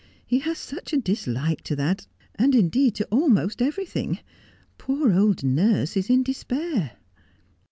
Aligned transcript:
He 0.25 0.39
has 0.39 0.57
such 0.57 0.93
a 0.93 0.97
dislike 0.97 1.61
to 1.61 1.75
that, 1.75 2.07
and 2.33 2.55
indeed 2.55 2.95
to 2.95 3.05
almost 3.11 3.61
everything. 3.61 4.17
Poor 4.79 5.13
old 5.13 5.43
nurse 5.43 5.95
is 5.95 6.09
in 6.09 6.23
despair.' 6.23 6.93